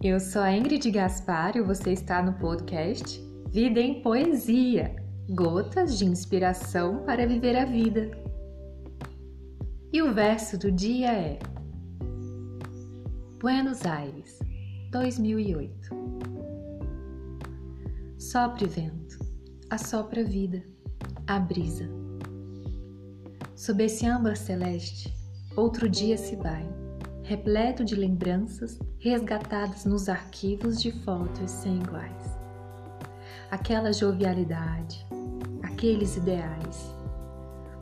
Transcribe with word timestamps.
Eu 0.00 0.20
sou 0.20 0.40
a 0.40 0.56
Ingrid 0.56 0.88
Gaspar 0.92 1.56
e 1.56 1.60
você 1.60 1.90
está 1.90 2.22
no 2.22 2.34
podcast 2.34 3.20
Vida 3.50 3.80
em 3.80 4.00
Poesia 4.02 4.94
Gotas 5.30 5.98
de 5.98 6.04
inspiração 6.04 7.04
para 7.04 7.26
viver 7.26 7.56
a 7.56 7.64
vida. 7.64 8.08
E 9.92 10.00
o 10.00 10.14
verso 10.14 10.56
do 10.56 10.70
dia 10.70 11.12
é 11.12 11.40
Buenos 13.40 13.84
Aires, 13.84 14.38
2008. 14.92 15.90
Sopre 18.16 18.66
vento, 18.66 19.18
assopra 19.70 20.20
a 20.20 20.24
vida, 20.24 20.62
a 21.26 21.40
brisa. 21.40 21.88
Sob 23.56 23.82
esse 23.82 24.06
âmbar 24.06 24.36
celeste, 24.36 25.12
outro 25.56 25.88
dia 25.88 26.16
se 26.16 26.36
vai 26.36 26.81
repleto 27.24 27.84
de 27.84 27.94
lembranças 27.94 28.78
resgatadas 28.98 29.84
nos 29.84 30.08
arquivos 30.08 30.80
de 30.80 30.90
fotos 31.02 31.50
sem 31.50 31.78
iguais. 31.78 32.38
Aquela 33.50 33.92
jovialidade, 33.92 35.06
aqueles 35.62 36.16
ideais, 36.16 36.94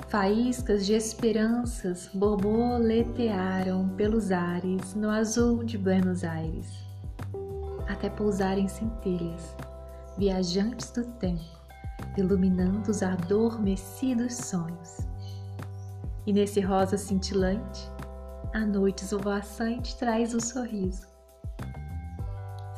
faíscas 0.09 0.85
de 0.85 0.93
esperanças 0.93 2.11
borboletearam 2.13 3.89
pelos 3.91 4.31
ares 4.31 4.95
no 4.95 5.09
azul 5.09 5.65
de 5.65 5.79
Buenos 5.79 6.23
Aires, 6.23 6.67
até 7.89 8.11
pousarem 8.11 8.69
centelhas, 8.69 9.55
viajantes 10.19 10.91
do 10.91 11.05
tempo, 11.19 11.61
iluminando 12.17 12.91
os 12.91 13.03
adormecidos 13.03 14.35
sonhos. 14.35 14.99
E 16.27 16.33
nesse 16.33 16.61
rosa 16.61 16.99
cintilante, 16.99 17.89
a 18.53 18.61
noite 18.67 19.05
esvoaçante 19.05 19.97
traz 19.97 20.35
o 20.35 20.41
sorriso. 20.41 21.07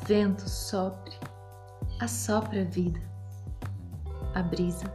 Vento 0.05 0.47
sopre, 0.47 1.15
assopra 1.99 2.61
a 2.61 2.63
vida, 2.63 3.01
a 4.35 4.43
brisa. 4.43 4.85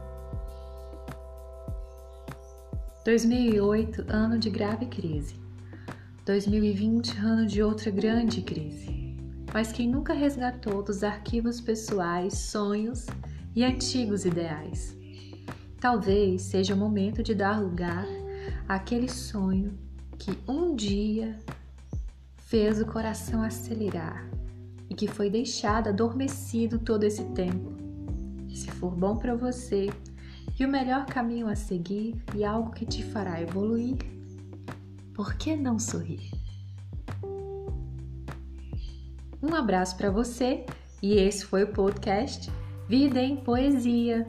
2008, 3.03 4.05
ano 4.07 4.39
de 4.39 4.49
grave 4.49 4.85
crise. 4.85 5.35
2020, 6.25 7.17
ano 7.17 7.45
de 7.45 7.61
outra 7.61 7.91
grande 7.91 8.41
crise. 8.41 9.17
Mas 9.53 9.71
quem 9.71 9.89
nunca 9.89 10.13
resgatou 10.13 10.83
dos 10.83 11.03
arquivos 11.03 11.59
pessoais 11.59 12.37
sonhos 12.37 13.07
e 13.55 13.65
antigos 13.65 14.23
ideais? 14.23 14.95
Talvez 15.81 16.43
seja 16.43 16.73
o 16.73 16.77
momento 16.77 17.23
de 17.23 17.33
dar 17.33 17.59
lugar 17.59 18.05
àquele 18.67 19.09
sonho 19.09 19.88
que 20.19 20.37
um 20.45 20.75
dia 20.75 21.39
fez 22.35 22.81
o 22.81 22.85
coração 22.85 23.41
acelerar 23.41 24.29
e 24.89 24.93
que 24.93 25.07
foi 25.07 25.29
deixado 25.29 25.87
adormecido 25.87 26.77
todo 26.77 27.05
esse 27.05 27.23
tempo. 27.29 27.73
Se 28.53 28.69
for 28.69 28.91
bom 28.91 29.15
para 29.15 29.33
você 29.33 29.89
e 30.59 30.65
o 30.65 30.69
melhor 30.69 31.05
caminho 31.05 31.47
a 31.47 31.55
seguir 31.55 32.21
e 32.35 32.43
algo 32.43 32.71
que 32.71 32.85
te 32.85 33.01
fará 33.01 33.41
evoluir, 33.41 33.97
por 35.13 35.35
que 35.35 35.55
não 35.55 35.79
sorrir? 35.79 36.31
Um 39.41 39.55
abraço 39.55 39.95
para 39.95 40.11
você 40.11 40.65
e 41.01 41.13
esse 41.13 41.45
foi 41.45 41.63
o 41.63 41.71
podcast 41.71 42.51
Vida 42.89 43.21
em 43.21 43.37
Poesia. 43.37 44.25